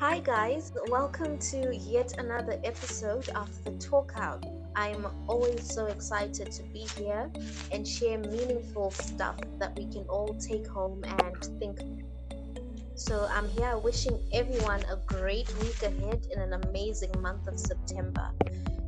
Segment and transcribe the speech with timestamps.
[0.00, 0.70] Hi, guys.
[0.86, 4.46] Welcome to yet another episode of The Talk Out.
[4.76, 7.28] I'm always so excited to be here
[7.72, 11.80] and share meaningful stuff that we can all take home and think.
[12.94, 18.30] So, I'm here wishing everyone a great week ahead in an amazing month of September.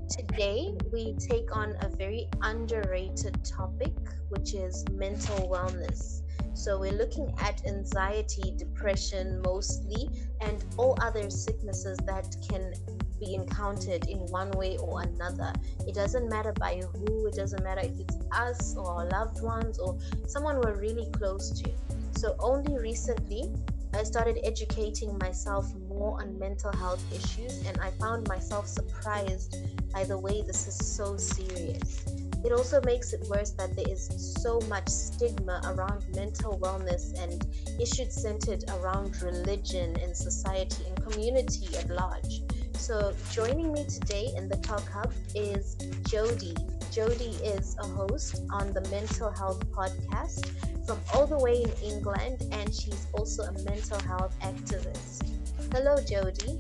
[0.08, 3.96] Today, we take on a very underrated topic,
[4.28, 6.22] which is mental wellness.
[6.60, 10.10] So, we're looking at anxiety, depression mostly,
[10.42, 12.74] and all other sicknesses that can
[13.18, 15.54] be encountered in one way or another.
[15.88, 19.78] It doesn't matter by who, it doesn't matter if it's us or our loved ones
[19.78, 21.70] or someone we're really close to.
[22.18, 23.50] So, only recently,
[23.94, 29.56] I started educating myself more on mental health issues, and I found myself surprised
[29.94, 32.04] by the way this is so serious.
[32.42, 34.08] It also makes it worse that there is
[34.42, 37.46] so much stigma around mental wellness and
[37.78, 42.42] issues centered around religion and society and community at large.
[42.74, 45.76] So, joining me today in the Talk Hub is
[46.08, 46.56] Jody.
[46.90, 50.46] Jody is a host on the Mental Health Podcast
[50.86, 55.28] from all the way in England, and she's also a mental health activist.
[55.72, 56.58] Hello, Jody.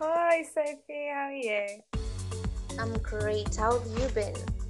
[0.00, 1.08] Hi, Sophie.
[1.14, 1.66] How are you?
[2.78, 3.54] I'm great.
[3.54, 4.65] How have you been?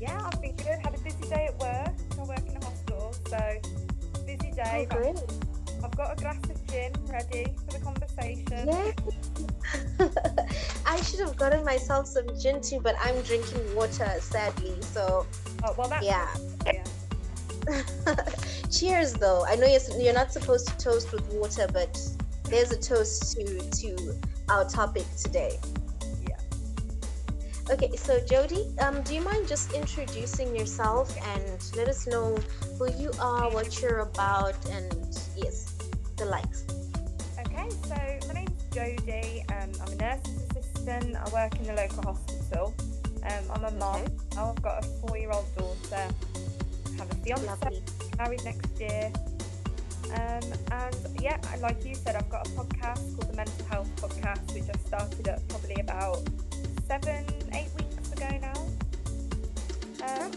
[0.00, 0.78] Yeah, I've been good.
[0.82, 1.94] Had a busy day at work.
[2.18, 3.60] I work in a hospital, so
[4.24, 4.86] busy day.
[4.92, 5.14] Oh.
[5.84, 8.68] I've got a glass of gin ready for the conversation.
[8.68, 8.92] Yeah.
[10.86, 14.74] I should have gotten myself some gin too, but I'm drinking water, sadly.
[14.80, 15.26] So,
[15.64, 16.28] Oh, well, that's yeah.
[16.66, 16.84] yeah.
[18.70, 19.44] Cheers, though.
[19.46, 21.98] I know you're, you're not supposed to toast with water, but
[22.44, 25.58] there's a toast to to our topic today.
[27.70, 32.36] Okay, so Jody, um, do you mind just introducing yourself and let us know
[32.76, 35.76] who you are, what you're about, and yes,
[36.16, 36.64] the likes.
[37.38, 37.94] Okay, so
[38.26, 39.48] my name's Jodie.
[39.52, 41.14] Um, I'm a nurse's assistant.
[41.14, 42.74] I work in the local hospital.
[43.22, 44.02] Um, I'm a mum.
[44.02, 44.40] Okay.
[44.40, 46.08] I've got a four-year-old daughter.
[46.10, 47.46] I Have a fiance.
[47.46, 47.82] Lovely.
[48.18, 49.12] Married next year.
[50.06, 50.42] Um,
[50.72, 54.64] and yeah, like you said, I've got a podcast called the Mental Health Podcast, which
[54.68, 56.28] I started up probably about
[56.90, 58.60] seven, eight weeks ago now.
[60.04, 60.32] Um,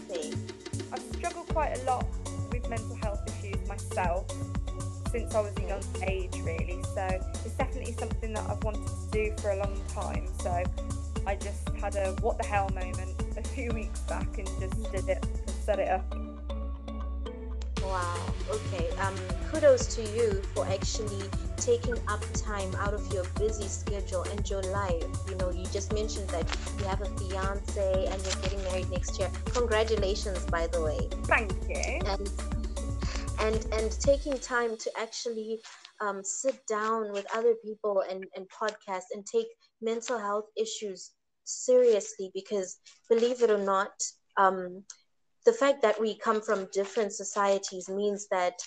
[0.92, 2.06] I've struggled quite a lot
[2.52, 4.30] with mental health issues myself
[5.10, 6.80] since I was a young age, really.
[6.94, 7.08] So
[7.44, 10.28] it's definitely something that I've wanted to do for a long time.
[10.42, 10.62] So
[11.26, 15.08] I just had a what the hell moment a few weeks back and just did
[15.08, 15.26] it
[15.64, 16.23] set it up.
[17.86, 18.34] Wow.
[18.50, 18.90] Okay.
[18.98, 19.14] Um,
[19.50, 24.62] kudos to you for actually taking up time out of your busy schedule and your
[24.62, 25.04] life.
[25.28, 26.44] You know, you just mentioned that
[26.78, 29.30] you have a fiance and you're getting married next year.
[29.52, 30.98] Congratulations, by the way.
[31.24, 32.00] Thank you.
[32.06, 32.30] And
[33.40, 35.60] and and taking time to actually
[36.00, 39.46] um, sit down with other people and and podcast and take
[39.82, 41.12] mental health issues
[41.44, 42.78] seriously because
[43.08, 43.92] believe it or not.
[44.36, 44.84] Um,
[45.44, 48.58] the fact that we come from different societies means that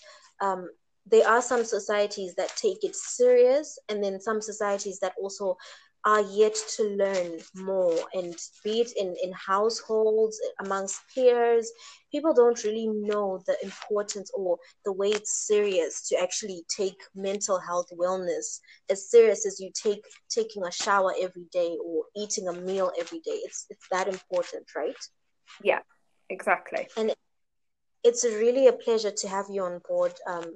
[0.41, 0.69] um,
[1.09, 5.57] there are some societies that take it serious, and then some societies that also
[6.05, 7.97] are yet to learn more.
[8.13, 11.69] And be it in, in households, amongst peers,
[12.11, 17.59] people don't really know the importance or the way it's serious to actually take mental
[17.59, 18.59] health wellness
[18.89, 23.19] as serious as you take taking a shower every day or eating a meal every
[23.19, 23.39] day.
[23.43, 24.95] It's it's that important, right?
[25.61, 25.79] Yeah,
[26.29, 26.87] exactly.
[26.97, 27.13] And
[28.03, 30.55] it's really a pleasure to have you on board, um,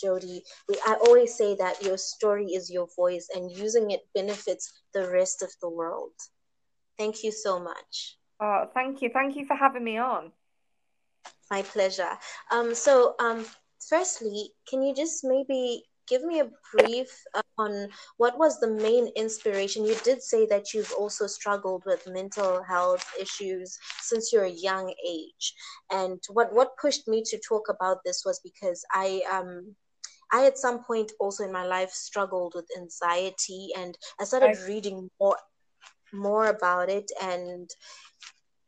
[0.00, 0.42] Jody.
[0.68, 5.10] We, I always say that your story is your voice, and using it benefits the
[5.10, 6.12] rest of the world.
[6.98, 8.16] Thank you so much.
[8.40, 9.10] Oh, thank you.
[9.12, 10.32] Thank you for having me on.
[11.50, 12.18] My pleasure.
[12.50, 13.44] Um, so, um,
[13.88, 17.24] firstly, can you just maybe give me a brief
[17.58, 17.88] on
[18.18, 19.86] what was the main inspiration?
[19.86, 25.54] You did say that you've also struggled with mental health issues since your young age,
[25.90, 29.76] and what what pushed me to talk about this was because I um.
[30.32, 34.66] I at some point also in my life struggled with anxiety and I started I-
[34.68, 35.36] reading more
[36.12, 37.70] more about it and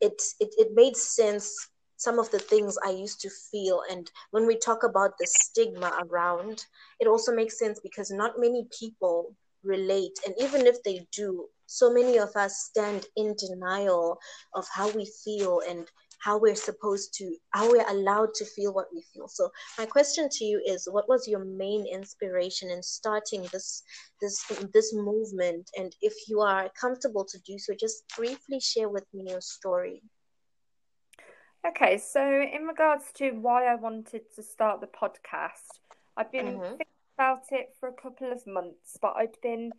[0.00, 1.70] it, it it made sense
[2.02, 3.82] some of the things I used to feel.
[3.90, 6.66] And when we talk about the stigma around,
[7.00, 10.18] it also makes sense because not many people relate.
[10.26, 14.18] And even if they do, so many of us stand in denial
[14.54, 15.86] of how we feel and
[16.18, 19.26] how we're supposed to, how we're allowed to feel what we feel.
[19.26, 23.82] So my question to you is, what was your main inspiration in starting this
[24.20, 25.70] this this movement?
[25.76, 30.02] And if you are comfortable to do so, just briefly share with me your story.
[31.64, 35.78] Okay, so in regards to why I wanted to start the podcast,
[36.16, 36.76] I've been Mhm.
[36.76, 36.86] thinking
[37.16, 39.72] about it for a couple of months, but I'd been,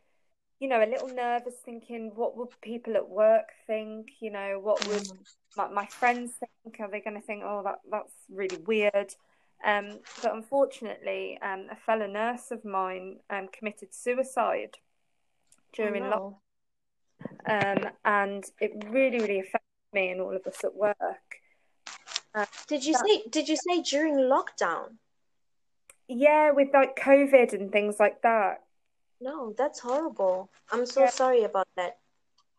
[0.60, 4.22] you know, a little nervous, thinking, what would people at work think?
[4.22, 5.36] You know, what would mm.
[5.58, 6.80] my, my friends think?
[6.80, 9.14] Are they going to think, oh, that that's really weird?
[9.66, 14.78] Um, but unfortunately, um, a fellow nurse of mine um, committed suicide
[15.74, 16.42] during oh, no.
[17.48, 21.43] lockdown, um, and it really, really affected me and all of us at work.
[22.36, 23.24] Uh, did you say?
[23.30, 24.96] Did you say during lockdown?
[26.08, 28.64] Yeah, with like COVID and things like that.
[29.22, 30.50] No, that's horrible.
[30.72, 31.10] I'm so yeah.
[31.10, 31.98] sorry about that.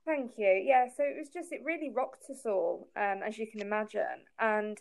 [0.06, 0.62] Thank you.
[0.64, 4.24] Yeah, so it was just it really rocked us all, um, as you can imagine.
[4.38, 4.78] And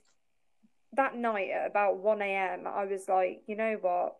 [0.93, 4.15] that night at about one a.m., I was like, you know what,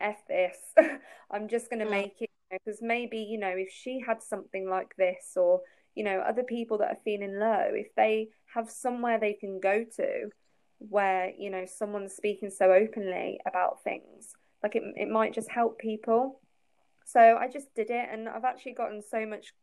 [0.00, 0.56] f this.
[1.30, 1.90] I'm just gonna mm.
[1.90, 5.60] make it because maybe you know if she had something like this, or
[5.94, 9.84] you know other people that are feeling low, if they have somewhere they can go
[9.96, 10.30] to
[10.78, 14.34] where you know someone's speaking so openly about things.
[14.62, 16.40] Like it, it might just help people.
[17.04, 19.54] So i just did it and i've actually gotten so much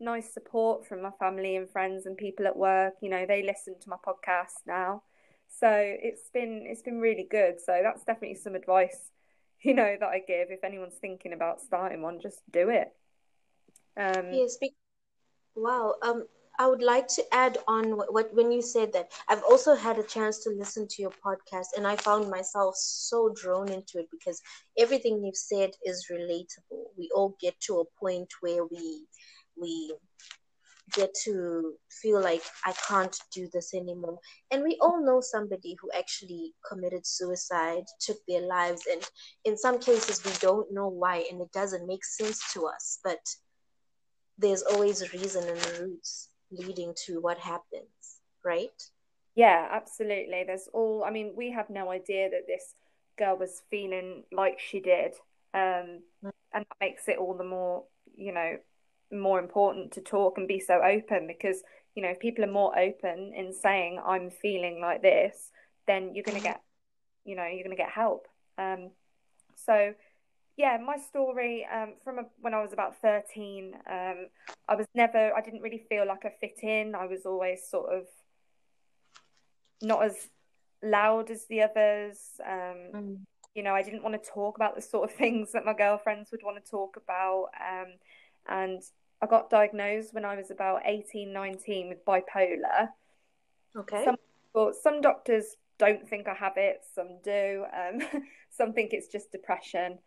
[0.00, 2.94] nice support from my family and friends and people at work.
[3.00, 5.02] You know they listen to my podcast now.
[5.60, 7.60] So it's been it's been really good.
[7.64, 9.10] So that's definitely some advice
[9.62, 10.50] you know that i give.
[10.50, 12.88] If anyone's thinking about starting one just do it.
[13.96, 14.58] Um yes
[15.54, 16.24] wow um
[16.56, 19.98] I would like to add on what, what, when you said that I've also had
[19.98, 24.08] a chance to listen to your podcast and I found myself so drawn into it
[24.10, 24.40] because
[24.78, 26.84] everything you've said is relatable.
[26.96, 29.06] We all get to a point where we
[29.56, 29.94] we
[30.92, 34.18] get to feel like I can't do this anymore.
[34.52, 39.02] And we all know somebody who actually committed suicide, took their lives and
[39.44, 43.18] in some cases we don't know why and it doesn't make sense to us, but
[44.38, 46.28] there's always a reason and roots
[46.58, 48.82] leading to what happens, right?
[49.34, 50.44] Yeah, absolutely.
[50.46, 52.74] There's all, I mean, we have no idea that this
[53.18, 55.14] girl was feeling like she did.
[55.52, 56.32] Um, mm.
[56.52, 57.84] and that makes it all the more,
[58.16, 58.56] you know,
[59.12, 61.62] more important to talk and be so open because,
[61.94, 65.50] you know, if people are more open in saying, I'm feeling like this,
[65.86, 66.52] then you're going to mm.
[66.52, 66.60] get,
[67.24, 68.26] you know, you're going to get help.
[68.58, 68.90] Um,
[69.56, 69.94] so,
[70.56, 74.26] yeah, my story um, from a, when I was about 13, um,
[74.68, 76.94] I was never, I didn't really feel like I fit in.
[76.94, 78.04] I was always sort of
[79.82, 80.28] not as
[80.82, 82.18] loud as the others.
[82.46, 83.18] Um, mm.
[83.54, 86.30] You know, I didn't want to talk about the sort of things that my girlfriends
[86.30, 87.48] would want to talk about.
[87.60, 87.94] Um,
[88.48, 88.82] and
[89.20, 92.90] I got diagnosed when I was about 18, 19 with bipolar.
[93.76, 94.04] Okay.
[94.04, 94.16] Some,
[94.54, 97.64] well, some doctors don't think I have it, some do.
[97.72, 98.00] Um,
[98.50, 99.98] some think it's just depression.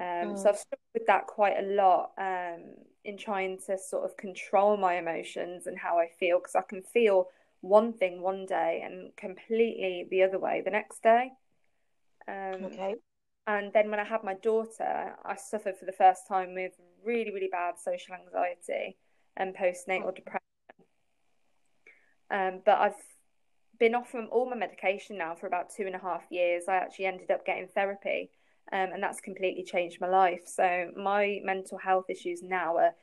[0.00, 0.48] Um, So mm.
[0.48, 2.74] I've struggled with that quite a lot um,
[3.04, 6.82] in trying to sort of control my emotions and how I feel because I can
[6.82, 7.28] feel
[7.60, 11.32] one thing one day and completely the other way the next day.
[12.26, 12.94] Um, okay.
[13.46, 16.72] And then when I had my daughter, I suffered for the first time with
[17.04, 18.96] really, really bad social anxiety
[19.36, 20.12] and postnatal oh.
[20.12, 20.40] depression.
[22.30, 23.02] Um, but I've
[23.78, 26.64] been off from all my medication now for about two and a half years.
[26.68, 28.30] I actually ended up getting therapy
[28.72, 30.42] um, and that's completely changed my life.
[30.46, 32.94] So my mental health issues now are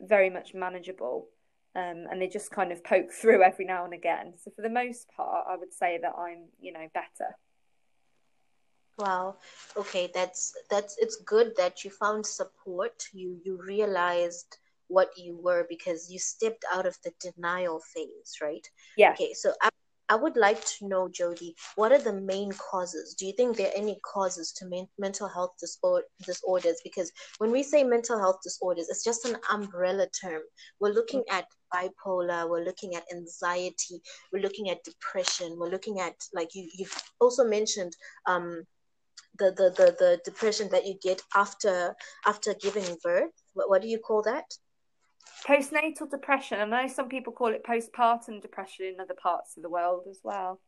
[0.00, 1.28] very much manageable,
[1.76, 4.34] um, and they just kind of poke through every now and again.
[4.42, 7.36] So for the most part, I would say that I'm, you know, better.
[8.98, 9.36] Wow.
[9.76, 13.04] Okay, that's that's it's good that you found support.
[13.12, 14.58] You you realized
[14.88, 18.68] what you were because you stepped out of the denial phase, right?
[18.96, 19.12] Yeah.
[19.12, 19.54] Okay, so
[20.08, 23.14] I would like to know, Jody, what are the main causes?
[23.14, 26.80] Do you think there are any causes to men- mental health disor- disorders?
[26.84, 30.42] Because when we say mental health disorders, it's just an umbrella term.
[30.80, 36.14] We're looking at bipolar, we're looking at anxiety, we're looking at depression, we're looking at,
[36.34, 38.64] like you, you've also mentioned, um,
[39.38, 41.94] the, the, the, the depression that you get after
[42.26, 43.30] after giving birth.
[43.54, 44.44] What, what do you call that?
[45.46, 46.60] Postnatal depression.
[46.60, 50.20] I know some people call it postpartum depression in other parts of the world as
[50.22, 50.60] well.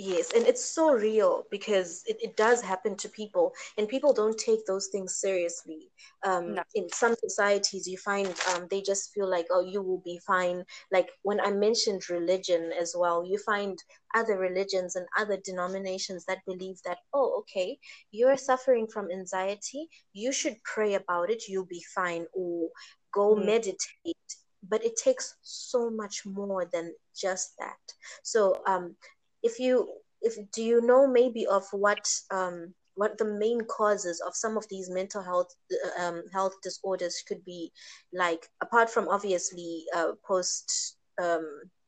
[0.00, 4.38] Yes, and it's so real because it, it does happen to people, and people don't
[4.38, 5.90] take those things seriously.
[6.24, 6.62] Um, no.
[6.76, 10.62] In some societies, you find um, they just feel like, oh, you will be fine.
[10.92, 13.76] Like when I mentioned religion as well, you find
[14.14, 17.76] other religions and other denominations that believe that, oh, okay,
[18.12, 22.68] you're suffering from anxiety, you should pray about it, you'll be fine, or
[23.12, 23.44] go mm.
[23.44, 24.28] meditate
[24.68, 27.78] but it takes so much more than just that
[28.22, 28.94] so um
[29.42, 29.88] if you
[30.20, 34.68] if do you know maybe of what um what the main causes of some of
[34.68, 35.54] these mental health
[36.00, 37.70] um, health disorders could be
[38.12, 41.46] like apart from obviously uh, post um,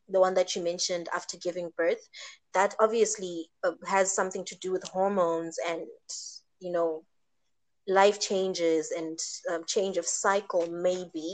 [0.09, 2.09] the one that you mentioned after giving birth
[2.55, 5.83] that obviously uh, has something to do with hormones and
[6.61, 7.03] you know
[7.89, 9.19] life changes and
[9.53, 11.33] um, change of cycle maybe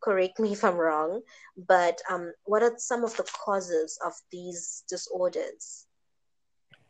[0.00, 1.20] correct me if i'm wrong
[1.66, 5.86] but um, what are some of the causes of these disorders?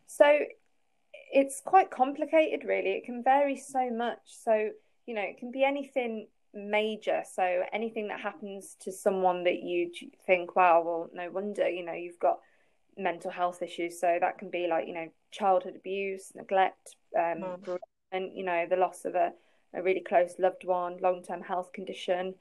[0.06, 0.38] So
[1.32, 2.90] it's quite complicated really.
[2.90, 4.18] It can vary so much.
[4.26, 4.70] So
[5.06, 7.22] you know it can be anything major.
[7.32, 9.90] So anything that happens to someone that you
[10.26, 12.40] think wow well no wonder you know you've got
[12.96, 14.00] mental health issues.
[14.00, 17.78] So that can be like you know childhood abuse neglect um, mm
[18.12, 19.32] and you know the loss of a,
[19.74, 22.34] a really close loved one long term health condition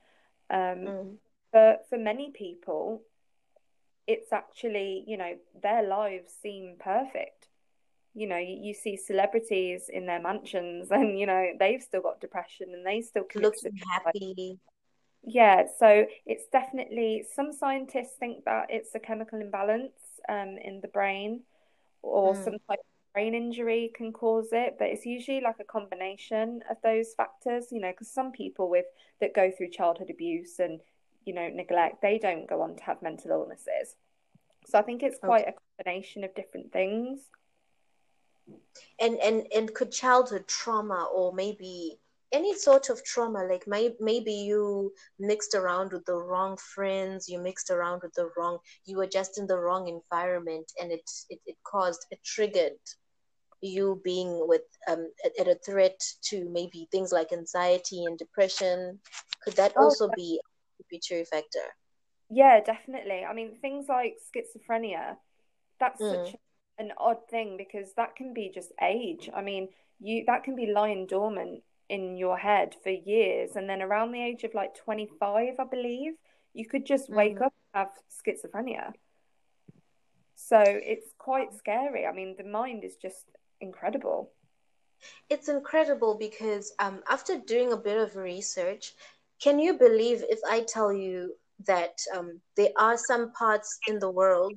[0.49, 1.15] um, mm.
[1.51, 3.01] for for many people
[4.07, 7.49] it's actually you know their lives seem perfect
[8.13, 12.21] you know you, you see celebrities in their mansions and you know they've still got
[12.21, 13.53] depression and they still look
[13.91, 14.59] happy
[15.23, 20.87] yeah so it's definitely some scientists think that it's a chemical imbalance um, in the
[20.87, 21.41] brain
[22.01, 22.43] or mm.
[22.43, 22.79] some type
[23.17, 27.81] brain injury can cause it, but it's usually like a combination of those factors, you
[27.81, 28.85] know, because some people with
[29.19, 30.79] that go through childhood abuse and,
[31.25, 33.95] you know, neglect, they don't go on to have mental illnesses.
[34.67, 35.55] So I think it's quite okay.
[35.55, 37.21] a combination of different things.
[38.99, 41.97] And and and could childhood trauma or maybe
[42.31, 47.39] any sort of trauma like may, maybe you mixed around with the wrong friends you
[47.39, 51.39] mixed around with the wrong you were just in the wrong environment and it it,
[51.45, 52.83] it caused it triggered
[53.61, 55.09] you being with um,
[55.39, 58.99] at, a threat to maybe things like anxiety and depression
[59.43, 61.67] could that oh, also be a contributory factor?
[62.29, 63.23] Yeah definitely.
[63.23, 65.17] I mean things like schizophrenia
[65.79, 66.25] that's mm.
[66.25, 66.35] such
[66.79, 69.29] an odd thing because that can be just age.
[69.35, 73.81] I mean you that can be lying dormant in your head for years and then
[73.81, 76.15] around the age of like 25 i believe
[76.57, 77.45] you could just wake mm.
[77.45, 78.91] up and have schizophrenia.
[80.35, 82.05] So it's quite scary.
[82.05, 83.25] I mean the mind is just
[83.61, 84.31] incredible.
[85.29, 88.93] It's incredible because um, after doing a bit of research
[89.41, 91.33] can you believe if i tell you
[91.65, 94.53] that um, there are some parts in the world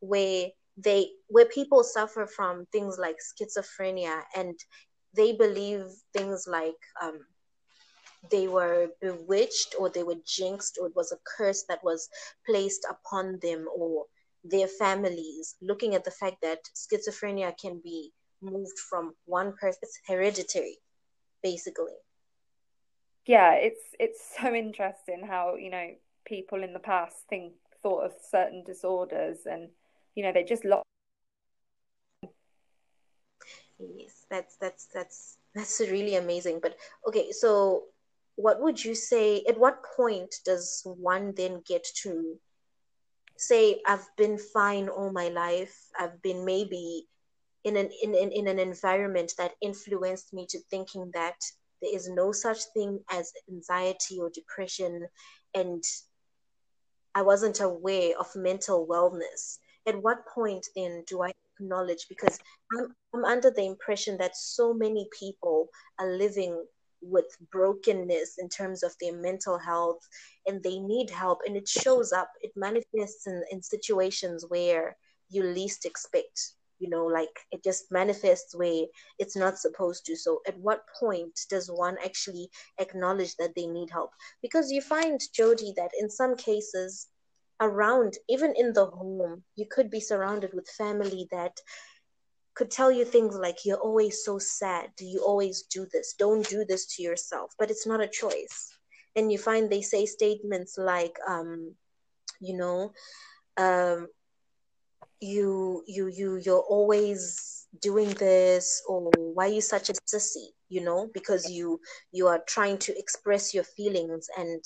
[0.00, 4.58] where they where people suffer from things like schizophrenia and
[5.14, 7.20] they believe things like um,
[8.30, 12.08] they were bewitched or they were jinxed or it was a curse that was
[12.46, 14.06] placed upon them or
[14.44, 20.00] their families, looking at the fact that schizophrenia can be moved from one person, it's
[20.06, 20.78] hereditary,
[21.42, 21.94] basically.
[23.26, 25.90] Yeah, it's it's so interesting how you know
[26.24, 29.68] people in the past think thought of certain disorders and
[30.14, 30.84] you know they just lost
[33.78, 36.60] Yes, that's that's that's that's really amazing.
[36.62, 36.76] But
[37.08, 37.84] okay, so
[38.36, 39.42] what would you say?
[39.48, 42.38] At what point does one then get to
[43.36, 45.76] say, "I've been fine all my life.
[45.98, 47.08] I've been maybe
[47.64, 51.36] in an in, in, in an environment that influenced me to thinking that
[51.80, 55.06] there is no such thing as anxiety or depression,
[55.54, 55.82] and
[57.14, 62.06] I wasn't aware of mental wellness." At what point then do I acknowledge?
[62.08, 62.38] Because
[62.72, 66.64] I'm, I'm under the impression that so many people are living
[67.02, 70.06] with brokenness in terms of their mental health
[70.46, 71.40] and they need help.
[71.44, 74.96] And it shows up it manifests in, in situations where
[75.28, 78.84] you least expect you know like it just manifests where
[79.18, 82.48] it's not supposed to so at what point does one actually
[82.78, 84.10] acknowledge that they need help
[84.42, 87.08] because you find jody that in some cases
[87.62, 91.56] around, even in the home, you could be surrounded with family that
[92.54, 94.90] could tell you things like, You're always so sad.
[94.96, 96.14] Do you always do this?
[96.18, 97.52] Don't do this to yourself.
[97.58, 98.76] But it's not a choice.
[99.16, 101.74] And you find they say statements like, um,
[102.40, 102.92] you know,
[103.56, 104.08] um,
[105.22, 110.84] you you you you're always doing this or why are you such a sissy you
[110.84, 114.62] know because you you are trying to express your feelings and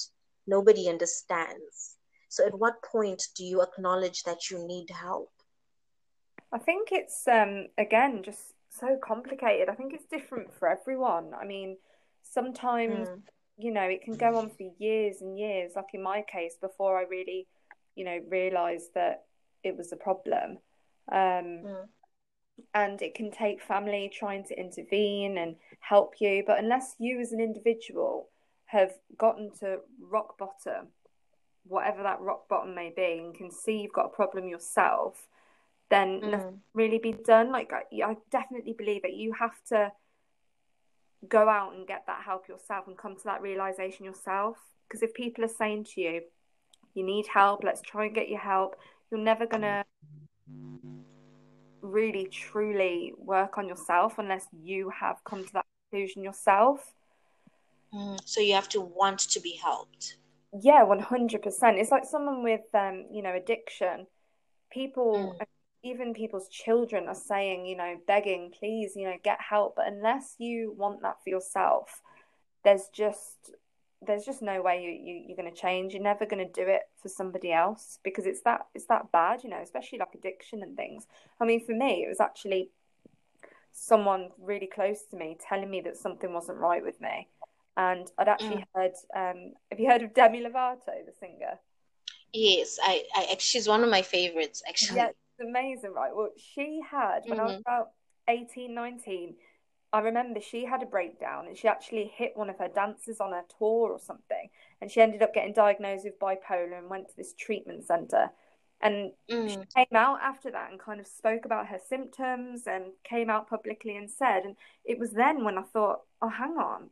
[0.46, 1.96] nobody understands
[2.36, 5.30] so, at what point do you acknowledge that you need help?
[6.52, 9.70] I think it's um, again just so complicated.
[9.70, 11.32] I think it's different for everyone.
[11.40, 11.78] I mean,
[12.22, 13.22] sometimes mm.
[13.56, 15.72] you know it can go on for years and years.
[15.76, 17.46] Like in my case, before I really,
[17.94, 19.22] you know, realised that
[19.66, 20.58] it was a problem.
[21.10, 21.88] Um, mm.
[22.72, 27.32] And it can take family trying to intervene and help you, but unless you as
[27.32, 28.28] an individual
[28.64, 30.88] have gotten to rock bottom
[31.68, 35.26] whatever that rock bottom may be and can see you've got a problem yourself,
[35.90, 36.58] then mm.
[36.74, 37.52] really be done.
[37.52, 39.92] Like I, I definitely believe that you have to
[41.28, 44.58] go out and get that help yourself and come to that realization yourself.
[44.88, 46.22] Because if people are saying to you,
[46.94, 48.76] you need help, let's try and get you help,
[49.10, 49.84] you're never gonna
[51.82, 56.94] really truly work on yourself unless you have come to that conclusion yourself.
[57.94, 60.16] Mm, so you have to want to be helped.
[60.52, 61.78] Yeah, one hundred percent.
[61.78, 64.06] It's like someone with, um, you know, addiction.
[64.70, 65.46] People, Mm.
[65.82, 69.76] even people's children, are saying, you know, begging, please, you know, get help.
[69.76, 72.02] But unless you want that for yourself,
[72.64, 73.52] there's just
[74.02, 75.92] there's just no way you, you you're going to change.
[75.94, 79.42] You're never going to do it for somebody else because it's that it's that bad,
[79.42, 81.06] you know, especially like addiction and things.
[81.40, 82.70] I mean, for me, it was actually
[83.72, 87.28] someone really close to me telling me that something wasn't right with me.
[87.76, 91.58] And I'd actually heard, um, have you heard of Demi Lovato, the singer?
[92.32, 94.96] Yes, I, I she's one of my favorites actually.
[94.98, 96.14] Yeah, it's amazing, right?
[96.14, 97.60] Well, she had, when I was Mhm.
[97.60, 97.90] about
[98.28, 99.36] 18, 19,
[99.92, 103.32] I remember she had a breakdown and she actually hit one of her dancers on
[103.32, 104.50] her tour or something.
[104.80, 108.30] And she ended up getting diagnosed with bipolar and went to this treatment center.
[108.80, 109.74] And she Mm.
[109.74, 113.96] came out after that and kind of spoke about her symptoms and came out publicly
[113.96, 116.90] and said, and it was then when I thought, oh, hang on,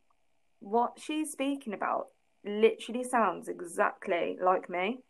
[0.60, 2.08] what she's speaking about
[2.44, 5.02] literally sounds exactly like me.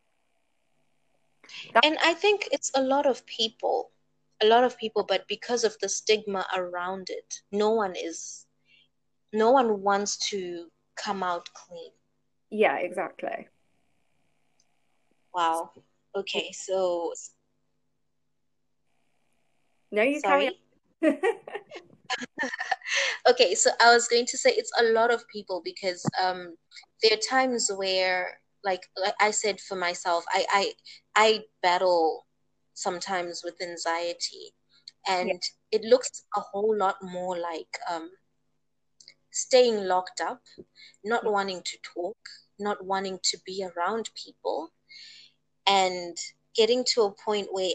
[1.74, 3.90] That, And I think it's a lot of people,
[4.42, 8.46] a lot of people, but because of the stigma around it, no one is,
[9.32, 11.90] no one wants to come out clean.
[12.50, 13.48] yeah, exactly.
[15.34, 15.70] Wow.
[16.16, 17.12] Okay, so
[19.92, 20.58] No, you carry sorry.
[21.02, 21.16] on.
[23.28, 26.56] Okay, so I was going to say it's a lot of people because um
[27.02, 30.72] there are times where like like I said for myself, I I
[31.16, 32.26] I battle
[32.74, 34.54] sometimes with anxiety.
[35.20, 38.10] Yeah, and it looks a whole lot more like um
[39.32, 40.42] staying locked up,
[41.04, 42.16] not wanting to talk,
[42.58, 44.72] not wanting to be around people,
[45.66, 46.16] and
[46.54, 47.72] getting to a point where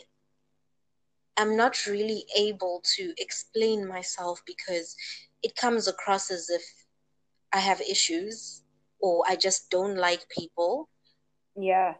[1.37, 4.95] I'm not really able to explain myself because
[5.43, 6.63] it comes across as if
[7.53, 8.63] I have issues
[9.01, 10.89] or I just don't like people.
[11.55, 11.95] yeah,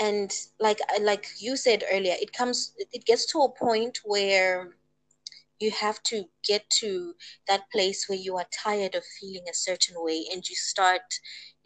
[0.00, 4.76] And like like you said earlier, it comes it gets to a point where
[5.60, 7.14] you have to get to
[7.48, 11.02] that place where you are tired of feeling a certain way and you start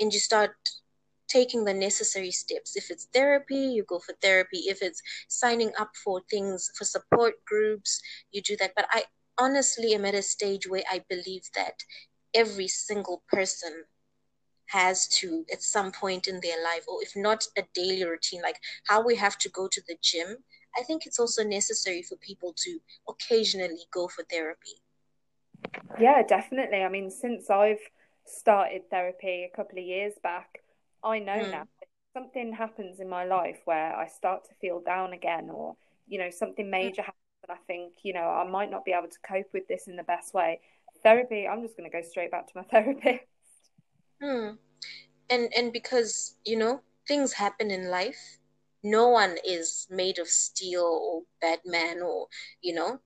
[0.00, 0.56] and you start
[1.28, 2.76] taking the necessary steps.
[2.76, 4.64] If it's therapy you go for therapy.
[4.68, 8.00] If it's signing up for things for support groups
[8.32, 8.72] you do that.
[8.76, 9.04] But i
[9.38, 11.84] honestly am at a stage where i believe that
[12.34, 13.84] every single person
[14.74, 18.58] has to at some point in their life or if not a daily routine like
[18.86, 20.36] how we have to go to the gym
[20.78, 24.76] i think it's also necessary for people to occasionally go for therapy
[26.00, 26.82] yeah, definitely.
[26.82, 27.80] I mean, since I've
[28.26, 30.60] started therapy a couple of years back,
[31.02, 31.64] I know mm, now
[32.14, 35.76] something happens in my life where I start to feel down again, or,
[36.08, 38.92] you know, something mm, major happens and I think, you know, I might not be
[38.92, 40.60] able to cope with this in the best way.
[41.02, 43.24] Therapy, I'm just going to go straight back to my therapist.
[44.24, 44.58] Mm.
[45.30, 48.38] and and because you know things happen in life
[48.82, 52.26] no one is made of steel or batman or
[52.62, 53.00] you know.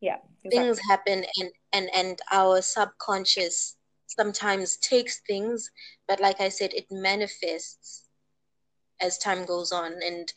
[0.00, 0.18] Yeah,
[0.50, 5.70] things happen and and and our subconscious sometimes takes things
[6.08, 8.02] but like i said it manifests
[9.02, 9.94] as time goes on.
[10.04, 10.32] And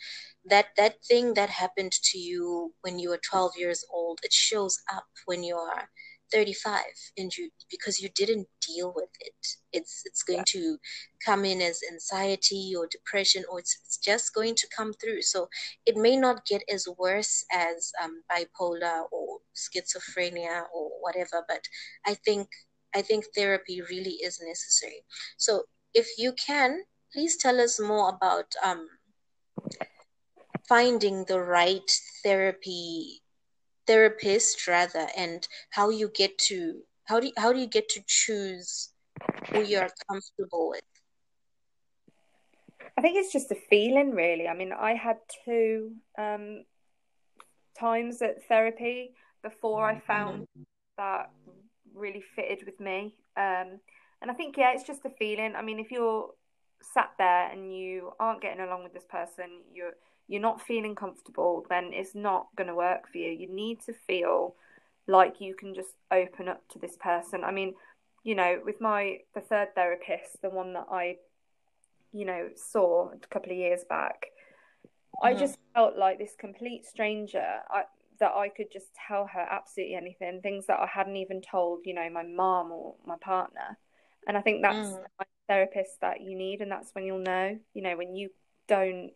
[0.46, 4.80] that that thing that happened to you when you were 12 years old it shows
[4.94, 5.90] up when you are
[6.36, 6.82] 35
[7.18, 9.36] and you because you didn't deal with it.
[9.74, 10.78] It's it's going Yeah, to
[11.26, 15.24] come in as anxiety or depression or it's, it's just going to come through.
[15.24, 15.50] So
[15.86, 21.68] it may not get as worse as um, bipolar or schizophrenia or whatever but
[22.06, 22.50] i think
[22.96, 25.04] i think therapy really is necessary.
[25.38, 28.88] So if you can please tell us more about um,
[30.68, 31.92] finding the right
[32.24, 33.22] therapy
[33.88, 38.02] therapist rather and how you get to how do you, how do you get to
[38.08, 38.92] choose
[39.52, 40.82] who you're comfortable with
[42.98, 44.48] I think it's just a feeling, really.
[44.48, 46.64] I mean, I had two um,
[47.78, 49.12] times at therapy
[49.44, 50.48] before I found
[50.98, 51.30] that
[51.94, 53.18] really fitted with me.
[53.36, 53.80] Um,
[54.22, 55.56] and I think, yeah, it's just a feeling.
[55.56, 56.30] I mean, if you're
[56.82, 59.96] sat there and you aren't getting along with this person, you're
[60.28, 63.32] you're not feeling comfortable, then it's not going to work for you.
[63.32, 64.56] You need to feel
[65.08, 67.44] like you can just open up to this person.
[67.44, 67.76] I mean,
[68.24, 71.18] you know, with my the third therapist, the one that I,
[72.14, 74.28] you know, saw a couple of years back,
[75.22, 75.36] I Mhm.
[75.36, 77.46] just felt like this complete stranger.
[77.70, 77.84] I,
[78.20, 81.94] that I could just tell her absolutely anything, things that I hadn't even told, you
[81.94, 83.78] know, my mom or my partner.
[84.28, 87.58] And I think that's Mm, the therapist that you need, and that's when you'll know,
[87.74, 88.30] you know, when you
[88.68, 89.12] don't,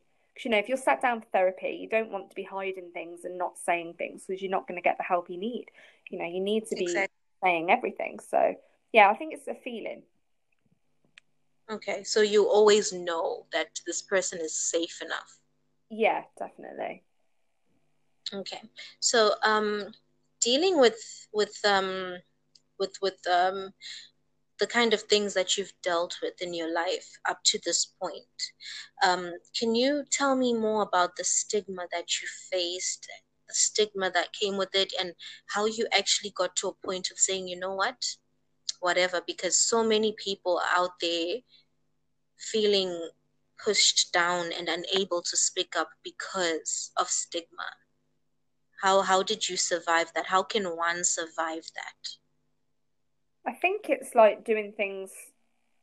[0.46, 3.26] you know, if you're sat down for therapy, you don't want to be hiding things
[3.26, 5.66] and not saying things because you're not going to get the help you need.
[6.10, 8.20] You know, you need to be exactly saying everything.
[8.20, 8.56] So
[8.92, 10.04] yeah, I think it's a feeling.
[11.72, 15.38] Okay, so you always know that this person is safe enough.
[15.92, 17.04] Yeah, definitely.
[18.34, 18.62] Okay,
[19.00, 19.92] so um,
[20.42, 22.18] dealing with with um
[22.80, 23.72] with with um
[24.60, 28.54] the kind of things that you've dealt with in your life up to this point.
[29.04, 33.08] Um, can you tell me more about the stigma that you faced,
[33.48, 35.14] the stigma that came with it, and
[35.48, 38.06] how you actually got to a point of saying, you know what,
[38.80, 41.38] whatever, because so many people out there
[42.38, 43.10] feeling
[43.64, 47.66] pushed down and unable to speak up because of stigma.
[48.82, 50.28] How how did you survive that?
[50.28, 52.29] How can one survive that?
[53.48, 55.12] I think it's like doing things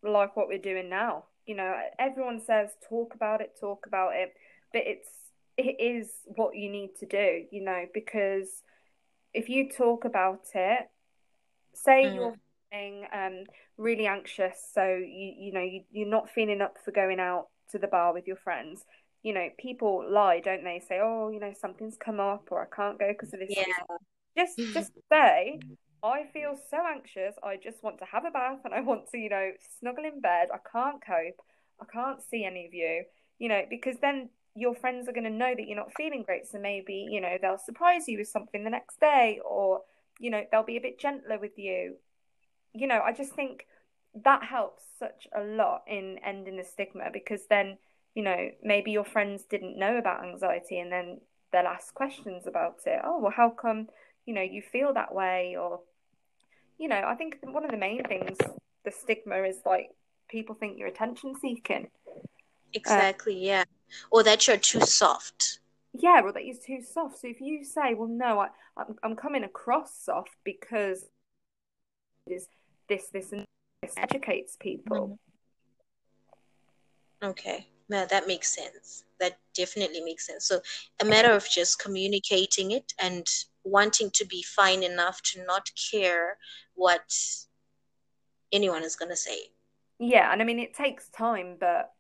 [0.03, 1.25] like what we're doing now.
[1.47, 4.35] You know, everyone says talk about it, talk about it,
[4.73, 5.09] but it's
[5.57, 8.63] it is what you need to do, you know, because
[9.33, 10.91] if you talk about it,
[11.73, 12.15] say mm.
[12.15, 12.37] you're
[12.71, 13.45] feeling um,
[13.77, 17.79] really anxious, so you you know you, you're not feeling up for going out to
[17.79, 18.85] the bar with your friends.
[19.23, 20.81] You know, people lie, don't they?
[20.87, 23.51] Say, oh, you know, something's come up, or I can't go because of this.
[23.51, 23.65] Yeah.
[24.37, 25.59] Just just say,
[26.07, 27.35] I feel so anxious.
[27.43, 30.21] I just want to have a bath and I want to, you know, snuggle in
[30.21, 30.49] bed.
[30.55, 31.41] I can't cope.
[31.81, 33.05] I can't see any of you,
[33.39, 36.47] you know, because then your friends are going to know that you're not feeling great.
[36.47, 39.81] So maybe, you know, they'll surprise you with something the next day or,
[40.21, 41.97] you know, they'll be a bit gentler with you.
[42.73, 43.67] You know, I just think
[44.25, 47.79] that helps such a lot in ending the stigma because then,
[48.15, 51.21] you know, maybe your friends didn't know about anxiety and then
[51.53, 53.01] they'll ask questions about it.
[53.05, 53.89] Oh, well, how come,
[54.25, 55.57] you know, you feel that way?
[55.59, 55.81] Or,
[56.79, 58.37] you know, I think one of the main things,
[58.85, 59.91] the stigma is like
[60.29, 61.89] people think you're attention seeking.
[62.73, 63.65] Exactly, uh, yeah.
[64.11, 65.61] Or that you're too soft.
[65.93, 67.21] Yeah, or that you're too soft.
[67.21, 71.07] So if you say, well, no, I, I'm, I'm coming across soft because
[72.27, 72.49] is
[72.89, 73.45] this, this, and
[73.83, 75.19] this educates people.
[77.23, 77.29] Mm-hmm.
[77.29, 77.69] Okay.
[77.89, 79.05] Yeah, that makes sense.
[79.21, 80.47] That definitely makes sense.
[80.47, 80.61] So
[81.01, 83.25] a matter of just communicating it and
[83.67, 86.39] wanting to be fine enough to not care
[86.75, 87.13] what
[88.53, 89.39] anyone is going to say.
[89.99, 91.93] Yeah, and I mean, it takes time, but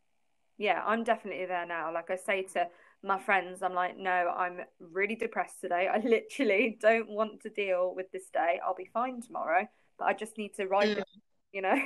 [0.58, 1.92] yeah, I'm definitely there now.
[1.92, 2.68] Like I say to
[3.02, 5.88] my friends, I'm like, no, I'm really depressed today.
[5.92, 8.60] I literally don't want to deal with this day.
[8.64, 9.66] I'll be fine tomorrow,
[9.98, 10.98] but I just need to write mm.
[10.98, 11.08] it,
[11.52, 11.78] you know?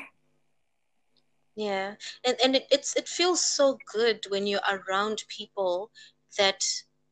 [1.57, 1.95] Yeah.
[2.25, 5.91] And and it, it's it feels so good when you're around people
[6.39, 6.65] that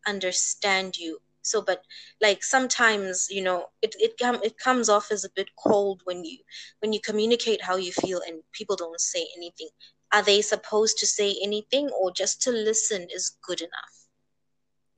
[0.06, 1.82] understand you so but
[2.20, 6.24] like sometimes you know it it, com- it comes off as a bit cold when
[6.24, 6.38] you
[6.80, 9.68] when you communicate how you feel and people don't say anything.
[10.12, 13.94] Are they supposed to say anything or just to listen is good enough?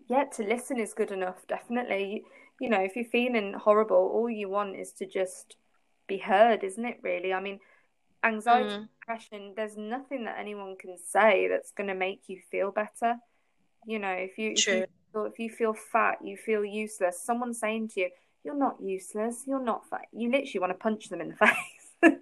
[0.08, 2.24] Yeah to listen is good enough definitely.
[2.60, 5.56] You know if you're feeling horrible all you want is to just
[6.06, 7.32] be heard isn't it really?
[7.32, 7.60] I mean
[8.22, 8.88] anxiety mm.
[9.00, 13.16] depression there's nothing that anyone can say that's going to make you feel better.
[13.86, 17.54] You know if you, if you or if you feel fat, you feel useless, someone
[17.54, 18.10] saying to you,
[18.44, 22.16] You're not useless, you're not fat, you literally want to punch them in the face.